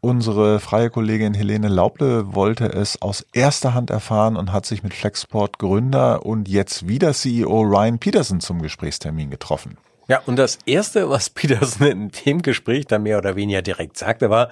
Unsere 0.00 0.60
freie 0.60 0.90
Kollegin 0.90 1.34
Helene 1.34 1.68
Lauble 1.68 2.34
wollte 2.34 2.66
es 2.66 3.02
aus 3.02 3.26
erster 3.32 3.74
Hand 3.74 3.90
erfahren 3.90 4.36
und 4.36 4.52
hat 4.52 4.64
sich 4.64 4.82
mit 4.82 4.94
Flexport 4.94 5.58
Gründer 5.58 6.24
und 6.24 6.48
jetzt 6.48 6.86
wieder 6.86 7.12
CEO 7.12 7.62
Ryan 7.62 7.98
Peterson 7.98 8.40
zum 8.40 8.62
Gesprächstermin 8.62 9.30
getroffen. 9.30 9.78
Ja, 10.08 10.22
und 10.24 10.36
das 10.36 10.58
erste, 10.66 11.10
was 11.10 11.30
Peterson 11.30 11.86
in 11.88 12.10
dem 12.24 12.42
Gespräch 12.42 12.86
dann 12.86 13.02
mehr 13.02 13.18
oder 13.18 13.34
weniger 13.34 13.62
direkt 13.62 13.98
sagte, 13.98 14.30
war, 14.30 14.50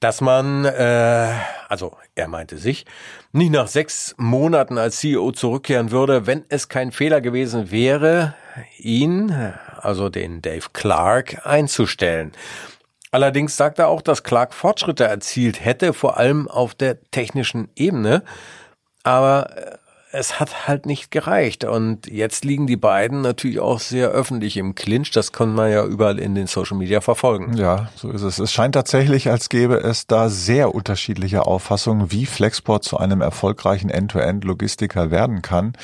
dass 0.00 0.22
man, 0.22 0.64
äh, 0.64 1.34
also 1.68 1.96
er 2.14 2.28
meinte 2.28 2.56
sich, 2.56 2.86
nicht 3.32 3.52
nach 3.52 3.68
sechs 3.68 4.14
Monaten 4.16 4.78
als 4.78 4.98
CEO 4.98 5.32
zurückkehren 5.32 5.90
würde, 5.90 6.26
wenn 6.26 6.44
es 6.48 6.68
kein 6.68 6.90
Fehler 6.90 7.20
gewesen 7.20 7.70
wäre, 7.70 8.34
ihn, 8.78 9.30
also 9.76 10.08
den 10.08 10.42
Dave 10.42 10.66
Clark, 10.72 11.46
einzustellen. 11.46 12.32
Allerdings 13.12 13.56
sagt 13.56 13.78
er 13.78 13.88
auch, 13.88 14.02
dass 14.02 14.22
Clark 14.22 14.54
Fortschritte 14.54 15.04
erzielt 15.04 15.64
hätte, 15.64 15.92
vor 15.92 16.16
allem 16.16 16.48
auf 16.48 16.74
der 16.74 17.02
technischen 17.10 17.68
Ebene. 17.76 18.22
Aber 19.02 19.56
äh, 19.56 19.76
es 20.12 20.40
hat 20.40 20.66
halt 20.66 20.86
nicht 20.86 21.10
gereicht. 21.10 21.64
Und 21.64 22.06
jetzt 22.06 22.44
liegen 22.44 22.66
die 22.66 22.76
beiden 22.76 23.20
natürlich 23.20 23.60
auch 23.60 23.78
sehr 23.78 24.08
öffentlich 24.08 24.56
im 24.56 24.74
Clinch. 24.74 25.10
Das 25.12 25.32
kann 25.32 25.54
man 25.54 25.70
ja 25.70 25.84
überall 25.84 26.18
in 26.18 26.34
den 26.34 26.46
Social 26.46 26.76
Media 26.76 27.00
verfolgen. 27.00 27.56
Ja, 27.56 27.90
so 27.94 28.10
ist 28.10 28.22
es. 28.22 28.38
Es 28.38 28.52
scheint 28.52 28.74
tatsächlich, 28.74 29.30
als 29.30 29.48
gäbe 29.48 29.76
es 29.76 30.06
da 30.06 30.28
sehr 30.28 30.74
unterschiedliche 30.74 31.46
Auffassungen, 31.46 32.10
wie 32.10 32.26
Flexport 32.26 32.82
zu 32.82 32.98
einem 32.98 33.20
erfolgreichen 33.20 33.90
End-to-End-Logistiker 33.90 35.10
werden 35.10 35.42
kann. 35.42 35.74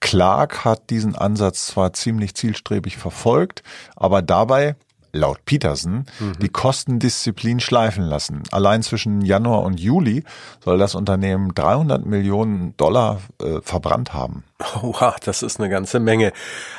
Clark 0.00 0.64
hat 0.64 0.90
diesen 0.90 1.14
Ansatz 1.14 1.66
zwar 1.66 1.92
ziemlich 1.92 2.34
zielstrebig 2.34 2.96
verfolgt, 2.96 3.62
aber 3.94 4.20
dabei 4.22 4.74
laut 5.16 5.44
Peterson, 5.44 6.06
mhm. 6.20 6.38
die 6.40 6.48
Kostendisziplin 6.48 7.60
schleifen 7.60 8.04
lassen. 8.04 8.42
Allein 8.52 8.82
zwischen 8.82 9.22
Januar 9.22 9.62
und 9.62 9.80
Juli 9.80 10.24
soll 10.64 10.78
das 10.78 10.94
Unternehmen 10.94 11.54
300 11.54 12.04
Millionen 12.06 12.76
Dollar 12.76 13.20
äh, 13.42 13.60
verbrannt 13.62 14.14
haben. 14.14 14.44
Wow, 14.82 15.16
das 15.22 15.42
ist 15.42 15.60
eine 15.60 15.68
ganze 15.68 16.00
Menge. 16.00 16.32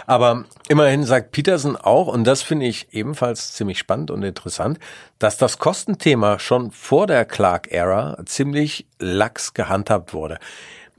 Aber 0.06 0.46
immerhin 0.68 1.04
sagt 1.04 1.32
Peterson 1.32 1.76
auch, 1.76 2.08
und 2.08 2.24
das 2.26 2.42
finde 2.42 2.66
ich 2.66 2.88
ebenfalls 2.92 3.54
ziemlich 3.54 3.78
spannend 3.80 4.12
und 4.12 4.24
interessant, 4.24 4.80
dass 5.20 5.38
das 5.38 5.58
Kostenthema 5.60 6.40
schon 6.40 6.72
vor 6.72 7.08
der 7.08 7.26
Clark-Ära 7.26 8.18
ziemlich 8.26 8.88
lax 9.00 9.54
gehandhabt 9.54 10.14
wurde. 10.14 10.40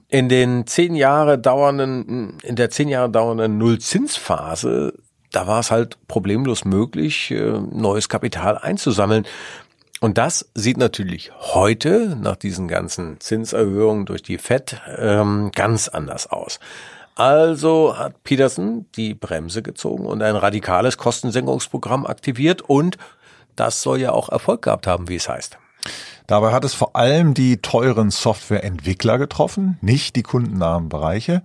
In 0.09 0.28
den 0.28 0.66
zehn 0.66 0.95
Jahre 0.95 1.38
dauernden, 1.38 2.38
in 2.42 2.57
der 2.57 2.71
zehn 2.71 2.88
Jahre 2.88 3.11
dauernden 3.11 3.59
Nullzinsphase 3.59 4.95
da 5.33 5.47
war 5.47 5.61
es 5.61 5.71
halt 5.71 5.99
problemlos 6.09 6.65
möglich, 6.65 7.31
äh, 7.31 7.59
neues 7.71 8.09
Kapital 8.09 8.59
einzusammeln. 8.59 9.27
Und 10.01 10.17
das 10.17 10.49
sieht 10.55 10.77
natürlich 10.77 11.33
heute 11.39 12.17
nach 12.21 12.37
diesen 12.37 12.69
ganzen 12.69 13.21
Zinserhöhungen 13.21 14.07
durch 14.07 14.23
die 14.23 14.39
Fed 14.39 14.81
ähm, 14.97 15.51
ganz 15.55 15.89
anders 15.89 16.29
aus. 16.29 16.61
Also 17.17 17.99
hat 17.99 18.23
Peterson 18.23 18.87
die 18.95 19.15
Bremse 19.15 19.61
gezogen 19.61 20.07
und 20.07 20.23
ein 20.23 20.37
radikales 20.37 20.99
Kostensenkungsprogramm 20.99 22.07
aktiviert 22.07 22.63
und 22.63 22.97
das 23.57 23.83
soll 23.83 23.99
ja 23.99 24.13
auch 24.13 24.29
Erfolg 24.29 24.63
gehabt 24.63 24.87
haben, 24.87 25.09
wie 25.09 25.17
es 25.17 25.29
heißt. 25.29 25.59
Dabei 26.29 26.53
hat 26.53 26.63
es 26.63 26.75
vor 26.75 26.95
allem 26.95 27.33
die 27.33 27.57
teuren 27.57 28.11
Softwareentwickler 28.11 29.17
getroffen, 29.17 29.79
nicht 29.81 30.15
die 30.15 30.23
kundennahen 30.23 30.91
Bereiche. 30.91 31.43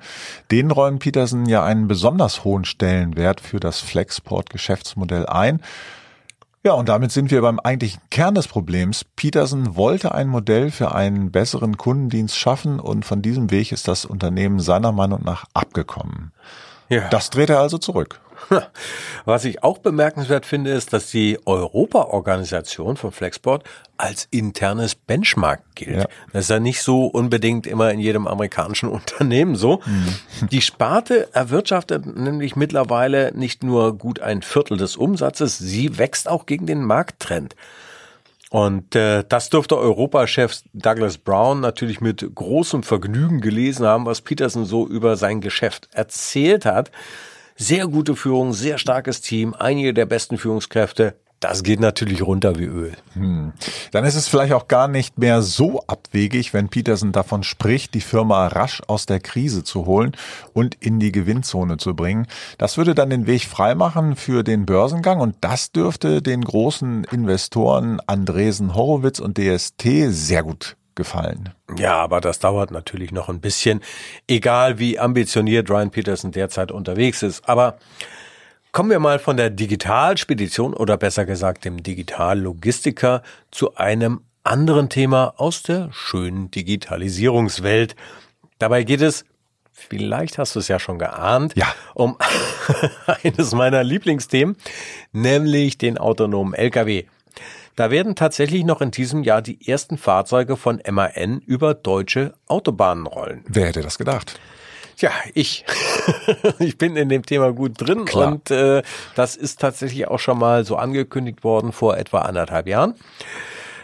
Denen 0.51 0.71
räumt 0.71 0.99
Peterson 0.99 1.45
ja 1.45 1.63
einen 1.63 1.87
besonders 1.87 2.43
hohen 2.43 2.65
Stellenwert 2.65 3.39
für 3.39 3.61
das 3.61 3.79
Flexport-Geschäftsmodell 3.79 5.25
ein. 5.25 5.61
Ja, 6.63 6.73
und 6.73 6.89
damit 6.89 7.13
sind 7.13 7.31
wir 7.31 7.41
beim 7.41 7.61
eigentlichen 7.61 8.01
Kern 8.09 8.35
des 8.35 8.49
Problems. 8.49 9.05
Peterson 9.15 9.77
wollte 9.77 10.13
ein 10.13 10.27
Modell 10.27 10.69
für 10.69 10.93
einen 10.93 11.31
besseren 11.31 11.77
Kundendienst 11.77 12.37
schaffen 12.37 12.81
und 12.81 13.05
von 13.05 13.21
diesem 13.21 13.51
Weg 13.51 13.71
ist 13.71 13.87
das 13.87 14.03
Unternehmen 14.03 14.59
seiner 14.59 14.91
Meinung 14.91 15.23
nach 15.23 15.45
abgekommen. 15.53 16.33
Ja. 16.89 17.07
Das 17.07 17.29
dreht 17.29 17.49
er 17.49 17.61
also 17.61 17.77
zurück. 17.77 18.19
Was 19.25 19.45
ich 19.45 19.63
auch 19.63 19.77
bemerkenswert 19.77 20.45
finde, 20.45 20.71
ist, 20.71 20.93
dass 20.93 21.11
die 21.11 21.39
Europa-Organisation 21.45 22.97
von 22.97 23.11
Flexport 23.11 23.63
als 23.97 24.27
internes 24.31 24.95
Benchmark 24.95 25.61
gilt. 25.75 25.97
Ja. 25.97 26.05
Das 26.31 26.45
ist 26.45 26.49
ja 26.49 26.59
nicht 26.59 26.81
so 26.81 27.05
unbedingt 27.05 27.67
immer 27.67 27.91
in 27.91 27.99
jedem 27.99 28.27
amerikanischen 28.27 28.89
Unternehmen 28.89 29.55
so. 29.55 29.81
Mhm. 29.85 30.47
Die 30.49 30.61
Sparte 30.61 31.29
erwirtschaftet 31.33 32.05
nämlich 32.05 32.55
mittlerweile 32.55 33.31
nicht 33.35 33.63
nur 33.63 33.97
gut 33.97 34.19
ein 34.19 34.41
Viertel 34.41 34.77
des 34.77 34.97
Umsatzes, 34.97 35.57
sie 35.57 35.97
wächst 35.97 36.27
auch 36.27 36.45
gegen 36.45 36.65
den 36.65 36.83
Markttrend. 36.83 37.55
Und 38.53 38.95
äh, 38.95 39.23
das 39.27 39.49
dürfte 39.49 39.75
Europachef 39.79 40.61
Douglas 40.73 41.17
Brown 41.17 41.59
natürlich 41.59 42.01
mit 42.01 42.23
großem 42.35 42.83
Vergnügen 42.83 43.41
gelesen 43.41 43.83
haben, 43.83 44.05
was 44.05 44.21
Peterson 44.21 44.65
so 44.65 44.87
über 44.87 45.17
sein 45.17 45.41
Geschäft 45.41 45.89
erzählt 45.91 46.63
hat. 46.63 46.91
Sehr 47.55 47.87
gute 47.87 48.15
Führung, 48.15 48.53
sehr 48.53 48.77
starkes 48.77 49.21
Team, 49.21 49.53
einige 49.57 49.93
der 49.93 50.05
besten 50.05 50.37
Führungskräfte. 50.37 51.15
Das 51.43 51.61
geht 51.61 51.81
natürlich 51.81 52.21
runter 52.21 52.57
wie 52.57 52.63
Öl. 52.63 52.93
Hm. 53.15 53.51
Dann 53.91 54.05
ist 54.05 54.15
es 54.15 54.29
vielleicht 54.29 54.53
auch 54.53 54.69
gar 54.69 54.87
nicht 54.87 55.17
mehr 55.17 55.41
so 55.41 55.83
abwegig, 55.87 56.53
wenn 56.53 56.69
Peterson 56.69 57.11
davon 57.11 57.43
spricht, 57.43 57.93
die 57.95 58.01
Firma 58.01 58.47
rasch 58.47 58.81
aus 58.87 59.05
der 59.07 59.19
Krise 59.19 59.65
zu 59.65 59.85
holen 59.85 60.15
und 60.53 60.75
in 60.75 61.01
die 61.01 61.11
Gewinnzone 61.11 61.75
zu 61.75 61.97
bringen. 61.97 62.27
Das 62.57 62.77
würde 62.77 62.95
dann 62.95 63.09
den 63.09 63.27
Weg 63.27 63.43
freimachen 63.43 64.15
für 64.15 64.43
den 64.43 64.65
Börsengang 64.65 65.19
und 65.19 65.35
das 65.41 65.73
dürfte 65.73 66.21
den 66.21 66.45
großen 66.45 67.03
Investoren 67.11 67.99
Andresen 68.07 68.73
Horowitz 68.73 69.19
und 69.19 69.37
DST 69.37 69.83
sehr 70.11 70.43
gut 70.43 70.77
gefallen. 70.95 71.49
Ja, 71.77 71.97
aber 71.97 72.21
das 72.21 72.39
dauert 72.39 72.71
natürlich 72.71 73.11
noch 73.11 73.29
ein 73.29 73.39
bisschen, 73.39 73.81
egal 74.27 74.79
wie 74.79 74.99
ambitioniert 74.99 75.69
Ryan 75.69 75.91
Peterson 75.91 76.31
derzeit 76.31 76.71
unterwegs 76.71 77.23
ist. 77.23 77.47
Aber 77.47 77.77
kommen 78.71 78.89
wir 78.89 78.99
mal 78.99 79.19
von 79.19 79.37
der 79.37 79.49
Digitalspedition 79.49 80.73
oder 80.73 80.97
besser 80.97 81.25
gesagt 81.25 81.65
dem 81.65 81.81
Digitallogistiker 81.83 83.23
zu 83.51 83.75
einem 83.75 84.21
anderen 84.43 84.89
Thema 84.89 85.33
aus 85.37 85.63
der 85.63 85.89
schönen 85.91 86.51
Digitalisierungswelt. 86.51 87.95
Dabei 88.59 88.83
geht 88.83 89.01
es, 89.01 89.25
vielleicht 89.71 90.37
hast 90.37 90.55
du 90.55 90.59
es 90.59 90.67
ja 90.67 90.79
schon 90.79 90.99
geahnt, 90.99 91.55
ja. 91.55 91.73
um 91.93 92.17
eines 93.23 93.53
meiner 93.53 93.83
Lieblingsthemen, 93.83 94.57
nämlich 95.11 95.77
den 95.77 95.97
autonomen 95.97 96.53
Lkw. 96.53 97.05
Da 97.75 97.89
werden 97.89 98.15
tatsächlich 98.15 98.63
noch 98.63 98.81
in 98.81 98.91
diesem 98.91 99.23
Jahr 99.23 99.41
die 99.41 99.67
ersten 99.67 99.97
Fahrzeuge 99.97 100.57
von 100.57 100.81
MAN 100.89 101.39
über 101.45 101.73
deutsche 101.73 102.33
Autobahnen 102.47 103.07
rollen. 103.07 103.43
Wer 103.47 103.67
hätte 103.67 103.81
das 103.81 103.97
gedacht? 103.97 104.39
Ja, 104.97 105.11
ich. 105.33 105.65
ich 106.59 106.77
bin 106.77 106.95
in 106.95 107.09
dem 107.09 107.25
Thema 107.25 107.51
gut 107.51 107.73
drin 107.77 108.05
Klar. 108.05 108.27
und 108.27 108.51
äh, 108.51 108.83
das 109.15 109.35
ist 109.35 109.59
tatsächlich 109.59 110.07
auch 110.07 110.19
schon 110.19 110.37
mal 110.37 110.65
so 110.65 110.75
angekündigt 110.75 111.43
worden 111.43 111.71
vor 111.71 111.97
etwa 111.97 112.19
anderthalb 112.19 112.67
Jahren. 112.67 112.93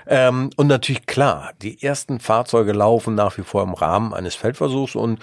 Ähm, 0.06 0.50
und 0.56 0.68
natürlich 0.68 1.06
klar, 1.06 1.52
die 1.62 1.82
ersten 1.84 2.20
Fahrzeuge 2.20 2.74
laufen 2.74 3.16
nach 3.16 3.38
wie 3.38 3.44
vor 3.44 3.64
im 3.64 3.74
Rahmen 3.74 4.14
eines 4.14 4.36
Feldversuchs 4.36 4.96
und 4.96 5.20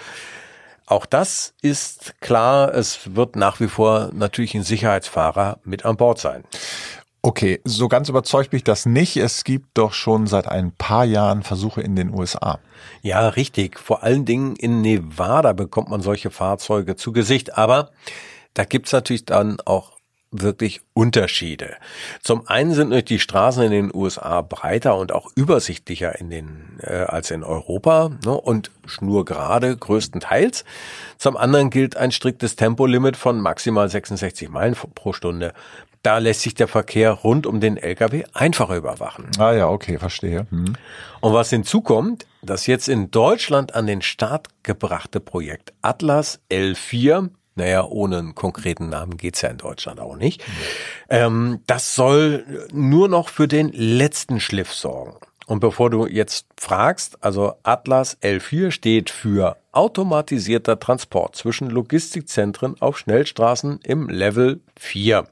auch 0.85 1.05
das 1.05 1.53
ist 1.61 2.15
klar, 2.21 2.73
es 2.73 3.15
wird 3.15 3.35
nach 3.35 3.59
wie 3.59 3.67
vor 3.67 4.09
natürlich 4.13 4.55
ein 4.55 4.63
Sicherheitsfahrer 4.63 5.59
mit 5.65 5.83
an 5.83 5.97
Bord 5.97 6.17
sein. 6.17 6.45
Okay, 7.21 7.59
so 7.63 7.87
ganz 7.87 8.09
überzeugt 8.09 8.53
mich 8.53 8.63
das 8.63 8.85
nicht. 8.85 9.17
Es 9.17 9.43
gibt 9.43 9.77
doch 9.77 9.93
schon 9.93 10.27
seit 10.27 10.47
ein 10.47 10.71
paar 10.71 11.03
Jahren 11.03 11.43
Versuche 11.43 11.81
in 11.81 11.95
den 11.95 12.13
USA. 12.13 12.59
Ja, 13.01 13.27
richtig. 13.29 13.79
Vor 13.79 14.03
allen 14.03 14.25
Dingen 14.25 14.55
in 14.55 14.81
Nevada 14.81 15.53
bekommt 15.53 15.89
man 15.89 16.01
solche 16.01 16.29
Fahrzeuge 16.29 16.95
zu 16.95 17.11
Gesicht. 17.11 17.57
Aber 17.57 17.91
da 18.53 18.63
gibt's 18.63 18.91
natürlich 18.91 19.25
dann 19.25 19.57
auch 19.65 19.97
wirklich 20.31 20.81
Unterschiede. 20.93 21.75
Zum 22.21 22.47
einen 22.47 22.73
sind 22.73 22.89
natürlich 22.89 23.05
die 23.05 23.19
Straßen 23.19 23.63
in 23.63 23.71
den 23.71 23.91
USA 23.93 24.41
breiter 24.41 24.97
und 24.97 25.13
auch 25.13 25.31
übersichtlicher 25.35 26.19
in 26.19 26.29
den 26.29 26.79
äh, 26.81 27.05
als 27.07 27.31
in 27.31 27.43
Europa 27.43 28.11
ne, 28.25 28.33
und 28.33 28.71
schnurgerade 28.85 29.75
größtenteils. 29.75 30.65
Zum 31.17 31.37
anderen 31.37 31.69
gilt 31.69 31.95
ein 31.95 32.11
striktes 32.11 32.55
Tempolimit 32.55 33.15
von 33.15 33.39
maximal 33.39 33.89
66 33.89 34.49
Meilen 34.49 34.75
pro 34.95 35.13
Stunde. 35.13 35.53
Da 36.07 36.19
lässt 36.19 36.39
sich 36.39 36.55
der 36.55 36.69
Verkehr 36.69 37.11
rund 37.11 37.45
um 37.45 37.59
den 37.59 37.75
LKW 37.75 38.23
einfacher 38.31 38.77
überwachen. 38.77 39.29
Ah 39.39 39.51
ja, 39.51 39.67
okay, 39.67 39.97
verstehe. 39.97 40.47
Hm. 40.49 40.77
Und 41.19 41.33
was 41.33 41.49
hinzukommt, 41.49 42.25
das 42.41 42.65
jetzt 42.65 42.87
in 42.87 43.11
Deutschland 43.11 43.75
an 43.75 43.87
den 43.87 44.01
Start 44.01 44.47
gebrachte 44.63 45.19
Projekt 45.19 45.73
Atlas 45.81 46.39
L4, 46.49 47.27
naja, 47.55 47.83
ohne 47.83 48.19
einen 48.19 48.35
konkreten 48.35 48.87
Namen 48.87 49.17
geht's 49.17 49.41
ja 49.41 49.49
in 49.49 49.57
Deutschland 49.57 49.99
auch 49.99 50.15
nicht, 50.15 50.45
ähm, 51.09 51.59
das 51.67 51.93
soll 51.93 52.69
nur 52.71 53.09
noch 53.09 53.27
für 53.27 53.49
den 53.49 53.73
letzten 53.73 54.39
Schliff 54.39 54.73
sorgen. 54.73 55.17
Und 55.45 55.59
bevor 55.59 55.89
du 55.89 56.07
jetzt 56.07 56.47
fragst, 56.57 57.21
also 57.21 57.55
Atlas 57.63 58.17
L4 58.21 58.71
steht 58.71 59.09
für 59.09 59.57
automatisierter 59.73 60.79
Transport 60.79 61.35
zwischen 61.35 61.69
Logistikzentren 61.69 62.81
auf 62.81 62.97
Schnellstraßen 62.97 63.81
im 63.83 64.07
Level 64.07 64.61
4. 64.77 65.27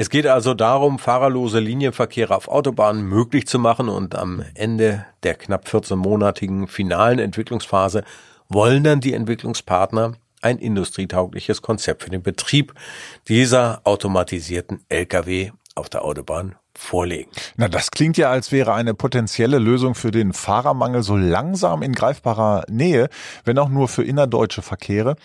Es 0.00 0.10
geht 0.10 0.28
also 0.28 0.54
darum, 0.54 1.00
fahrerlose 1.00 1.58
Linienverkehre 1.58 2.36
auf 2.36 2.46
Autobahnen 2.46 3.02
möglich 3.02 3.48
zu 3.48 3.58
machen 3.58 3.88
und 3.88 4.14
am 4.14 4.44
Ende 4.54 5.04
der 5.24 5.34
knapp 5.34 5.66
14-monatigen 5.66 6.68
finalen 6.68 7.18
Entwicklungsphase 7.18 8.04
wollen 8.48 8.84
dann 8.84 9.00
die 9.00 9.12
Entwicklungspartner 9.12 10.12
ein 10.40 10.58
industrietaugliches 10.58 11.62
Konzept 11.62 12.04
für 12.04 12.10
den 12.10 12.22
Betrieb 12.22 12.74
dieser 13.26 13.80
automatisierten 13.82 14.84
Lkw 14.88 15.50
auf 15.74 15.88
der 15.88 16.04
Autobahn 16.04 16.54
vorlegen. 16.78 17.30
Na, 17.56 17.68
das 17.68 17.90
klingt 17.90 18.16
ja, 18.16 18.30
als 18.30 18.52
wäre 18.52 18.72
eine 18.72 18.94
potenzielle 18.94 19.58
Lösung 19.58 19.94
für 19.94 20.12
den 20.12 20.32
Fahrermangel 20.32 21.02
so 21.02 21.16
langsam 21.16 21.82
in 21.82 21.92
greifbarer 21.92 22.64
Nähe, 22.68 23.10
wenn 23.44 23.58
auch 23.58 23.68
nur 23.68 23.88
für 23.88 24.04
innerdeutsche 24.04 24.62
Verkehre. 24.62 25.16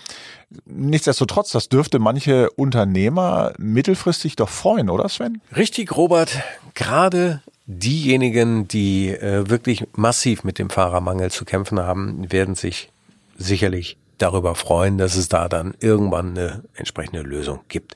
Nichtsdestotrotz, 0.65 1.51
das 1.51 1.69
dürfte 1.69 2.00
manche 2.00 2.50
Unternehmer 2.51 3.53
mittelfristig 3.57 4.36
doch 4.36 4.50
freuen, 4.50 4.89
oder 4.89 5.07
Sven? 5.10 5.41
Richtig, 5.55 5.95
Robert. 5.95 6.41
Gerade 6.74 7.41
diejenigen, 7.65 8.67
die 8.67 9.10
äh, 9.10 9.50
wirklich 9.50 9.86
massiv 9.95 10.43
mit 10.43 10.60
dem 10.60 10.69
Fahrermangel 10.69 11.31
zu 11.31 11.45
kämpfen 11.45 11.79
haben, 11.79 12.31
werden 12.31 12.55
sich 12.55 12.89
sicherlich 13.38 13.98
darüber 14.17 14.55
freuen, 14.55 14.98
dass 14.98 15.15
es 15.15 15.29
da 15.29 15.48
dann 15.48 15.75
irgendwann 15.79 16.38
eine 16.38 16.63
entsprechende 16.75 17.22
Lösung 17.22 17.60
gibt. 17.67 17.93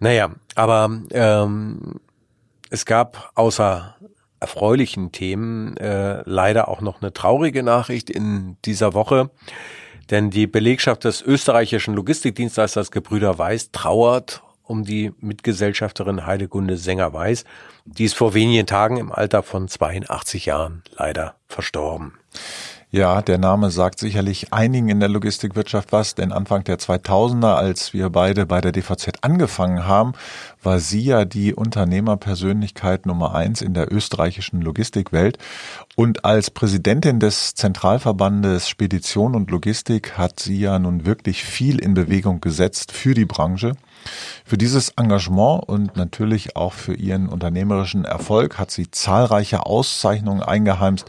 Naja, 0.00 0.30
aber 0.54 0.90
ähm, 1.12 2.00
es 2.70 2.84
gab 2.84 3.30
außer 3.34 3.96
erfreulichen 4.40 5.10
Themen 5.10 5.76
äh, 5.78 6.22
leider 6.26 6.68
auch 6.68 6.80
noch 6.80 7.00
eine 7.00 7.12
traurige 7.12 7.62
Nachricht 7.62 8.10
in 8.10 8.56
dieser 8.64 8.92
Woche. 8.92 9.30
Denn 10.10 10.30
die 10.30 10.46
Belegschaft 10.46 11.04
des 11.04 11.22
österreichischen 11.22 11.94
Logistikdienstleisters 11.94 12.90
Gebrüder 12.90 13.38
Weiß 13.38 13.70
trauert 13.70 14.42
um 14.62 14.84
die 14.84 15.12
Mitgesellschafterin 15.20 16.26
Heidegunde 16.26 16.76
Sänger-Weiß. 16.76 17.44
Die 17.84 18.04
ist 18.04 18.14
vor 18.14 18.34
wenigen 18.34 18.66
Tagen 18.66 18.96
im 18.96 19.12
Alter 19.12 19.42
von 19.42 19.68
82 19.68 20.46
Jahren 20.46 20.82
leider 20.96 21.36
verstorben. 21.48 22.14
Ja, 22.94 23.22
der 23.22 23.38
Name 23.38 23.72
sagt 23.72 23.98
sicherlich 23.98 24.52
einigen 24.52 24.88
in 24.88 25.00
der 25.00 25.08
Logistikwirtschaft 25.08 25.90
was, 25.90 26.14
denn 26.14 26.30
Anfang 26.30 26.62
der 26.62 26.78
2000er, 26.78 27.54
als 27.54 27.92
wir 27.92 28.08
beide 28.08 28.46
bei 28.46 28.60
der 28.60 28.70
DVZ 28.70 29.14
angefangen 29.22 29.84
haben, 29.84 30.12
war 30.62 30.78
sie 30.78 31.00
ja 31.00 31.24
die 31.24 31.54
Unternehmerpersönlichkeit 31.54 33.04
Nummer 33.04 33.34
eins 33.34 33.62
in 33.62 33.74
der 33.74 33.92
österreichischen 33.92 34.62
Logistikwelt. 34.62 35.38
Und 35.96 36.24
als 36.24 36.52
Präsidentin 36.52 37.18
des 37.18 37.56
Zentralverbandes 37.56 38.68
Spedition 38.68 39.34
und 39.34 39.50
Logistik 39.50 40.16
hat 40.16 40.38
sie 40.38 40.60
ja 40.60 40.78
nun 40.78 41.04
wirklich 41.04 41.42
viel 41.42 41.80
in 41.80 41.94
Bewegung 41.94 42.40
gesetzt 42.40 42.92
für 42.92 43.14
die 43.14 43.24
Branche. 43.24 43.72
Für 44.44 44.58
dieses 44.58 44.90
Engagement 44.90 45.68
und 45.68 45.96
natürlich 45.96 46.56
auch 46.56 46.72
für 46.72 46.94
ihren 46.94 47.28
unternehmerischen 47.28 48.04
Erfolg 48.04 48.58
hat 48.58 48.70
sie 48.70 48.90
zahlreiche 48.90 49.66
Auszeichnungen 49.66 50.42
eingeheimst. 50.42 51.06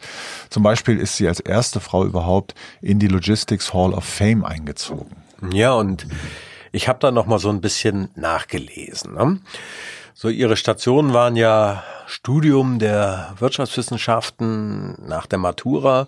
Zum 0.50 0.64
Beispiel 0.64 1.00
ist 1.00 1.18
sie 1.18 1.28
als 1.28 1.40
erste 1.40 1.80
Frau 1.80 2.06
überhaupt 2.06 2.56
in 2.82 3.00
die 3.00 3.08
Logistics 3.08 3.74
Hall 3.74 3.94
of 3.94 4.04
Fame 4.04 4.46
eingezogen. 4.46 5.16
Ja, 5.52 5.74
und 5.74 6.08
ich 6.72 6.88
habe 6.88 7.00
da 7.00 7.12
noch 7.12 7.26
mal 7.26 7.40
so 7.40 7.50
ein 7.50 7.62
bisschen 7.62 8.10
nachgelesen. 8.16 9.14
Ne? 9.14 9.40
So 10.14 10.30
ihre 10.30 10.56
Stationen 10.56 11.14
waren 11.14 11.36
ja 11.36 11.84
Studium 12.08 12.80
der 12.80 13.34
Wirtschaftswissenschaften 13.40 14.96
nach 15.08 15.26
der 15.26 15.40
Matura. 15.40 16.08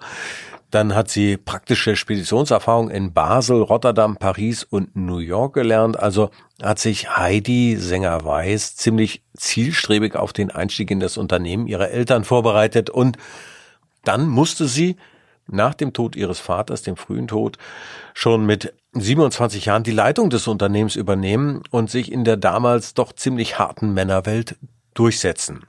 Dann 0.69 0.95
hat 0.95 1.09
sie 1.09 1.37
praktische 1.37 1.95
Speditionserfahrung 1.95 2.89
in 2.89 3.13
Basel, 3.13 3.61
Rotterdam, 3.61 4.17
Paris 4.17 4.63
und 4.63 4.95
New 4.95 5.19
York 5.19 5.53
gelernt. 5.53 5.97
Also 5.97 6.29
hat 6.61 6.79
sich 6.79 7.15
Heidi 7.15 7.77
Sänger-Weiß 7.77 8.75
ziemlich 8.75 9.23
zielstrebig 9.37 10.15
auf 10.15 10.33
den 10.33 10.51
Einstieg 10.51 10.91
in 10.91 10.99
das 10.99 11.17
Unternehmen 11.17 11.67
ihrer 11.67 11.89
Eltern 11.89 12.25
vorbereitet. 12.25 12.89
Und 12.89 13.17
dann 14.03 14.27
musste 14.27 14.67
sie 14.67 14.97
nach 15.47 15.73
dem 15.73 15.93
Tod 15.93 16.15
ihres 16.15 16.39
Vaters, 16.39 16.81
dem 16.81 16.97
frühen 16.97 17.27
Tod, 17.27 17.57
schon 18.13 18.45
mit 18.45 18.73
27 18.93 19.65
Jahren 19.65 19.83
die 19.83 19.91
Leitung 19.91 20.29
des 20.29 20.47
Unternehmens 20.47 20.95
übernehmen 20.95 21.63
und 21.71 21.89
sich 21.89 22.11
in 22.11 22.23
der 22.23 22.37
damals 22.37 22.93
doch 22.93 23.13
ziemlich 23.13 23.57
harten 23.57 23.93
Männerwelt 23.93 24.57
durchsetzen. 24.93 25.65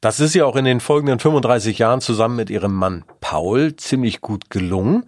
Das 0.00 0.20
ist 0.20 0.34
ja 0.34 0.44
auch 0.44 0.54
in 0.54 0.64
den 0.64 0.78
folgenden 0.78 1.18
35 1.18 1.78
Jahren 1.78 2.00
zusammen 2.00 2.36
mit 2.36 2.50
ihrem 2.50 2.72
Mann 2.72 3.04
Paul 3.20 3.74
ziemlich 3.74 4.20
gut 4.20 4.48
gelungen 4.48 5.06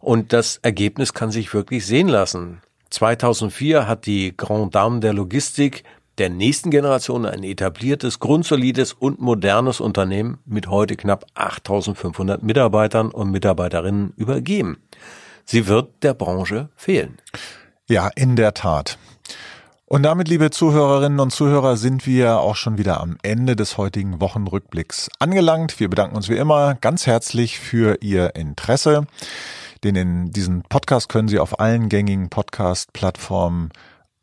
und 0.00 0.34
das 0.34 0.58
Ergebnis 0.58 1.14
kann 1.14 1.30
sich 1.30 1.54
wirklich 1.54 1.86
sehen 1.86 2.08
lassen. 2.08 2.60
2004 2.90 3.88
hat 3.88 4.04
die 4.04 4.36
Grand 4.36 4.74
Dame 4.74 5.00
der 5.00 5.14
Logistik 5.14 5.82
der 6.18 6.28
nächsten 6.28 6.70
Generation 6.70 7.24
ein 7.24 7.42
etabliertes, 7.42 8.18
grundsolides 8.18 8.92
und 8.92 9.18
modernes 9.18 9.80
Unternehmen 9.80 10.38
mit 10.44 10.66
heute 10.66 10.96
knapp 10.96 11.24
8500 11.34 12.42
Mitarbeitern 12.42 13.10
und 13.10 13.30
Mitarbeiterinnen 13.30 14.12
übergeben. 14.16 14.78
Sie 15.46 15.66
wird 15.68 16.02
der 16.02 16.12
Branche 16.12 16.68
fehlen. 16.76 17.16
Ja, 17.88 18.10
in 18.14 18.36
der 18.36 18.52
Tat. 18.52 18.98
Und 19.90 20.02
damit, 20.02 20.28
liebe 20.28 20.50
Zuhörerinnen 20.50 21.18
und 21.18 21.30
Zuhörer, 21.30 21.78
sind 21.78 22.06
wir 22.06 22.40
auch 22.40 22.56
schon 22.56 22.76
wieder 22.76 23.00
am 23.00 23.16
Ende 23.22 23.56
des 23.56 23.78
heutigen 23.78 24.20
Wochenrückblicks 24.20 25.08
angelangt. 25.18 25.80
Wir 25.80 25.88
bedanken 25.88 26.14
uns 26.14 26.28
wie 26.28 26.36
immer 26.36 26.74
ganz 26.74 27.06
herzlich 27.06 27.58
für 27.58 28.02
Ihr 28.02 28.36
Interesse. 28.36 29.06
Den 29.84 29.96
in 29.96 30.30
diesen 30.30 30.60
Podcast 30.60 31.08
können 31.08 31.28
Sie 31.28 31.38
auf 31.38 31.58
allen 31.58 31.88
gängigen 31.88 32.28
Podcast-Plattformen 32.28 33.70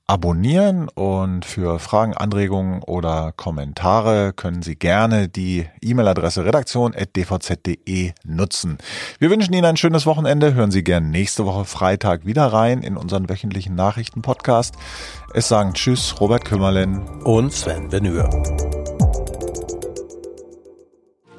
abonnieren 0.08 0.88
und 0.90 1.46
für 1.46 1.80
Fragen, 1.80 2.14
Anregungen 2.14 2.84
oder 2.84 3.34
Kommentare 3.36 4.34
können 4.34 4.62
Sie 4.62 4.76
gerne 4.76 5.28
die 5.28 5.66
E-Mail-Adresse 5.82 6.46
redaktion.dvz.de 6.46 8.12
nutzen. 8.24 8.78
Wir 9.20 9.30
wünschen 9.30 9.54
Ihnen 9.54 9.66
ein 9.66 9.78
schönes 9.78 10.06
Wochenende. 10.06 10.54
Hören 10.54 10.72
Sie 10.72 10.84
gerne 10.84 11.08
nächste 11.08 11.46
Woche 11.46 11.66
Freitag 11.66 12.26
wieder 12.26 12.46
rein 12.48 12.84
in 12.84 12.98
unseren 12.98 13.30
wöchentlichen 13.30 13.76
Nachrichten-Podcast. 13.76 14.76
Es 15.34 15.48
sagen 15.48 15.74
Tschüss, 15.74 16.20
Robert 16.20 16.46
Kümmerlen 16.46 17.02
und 17.24 17.52
Sven 17.52 17.90
Benür. 17.90 18.30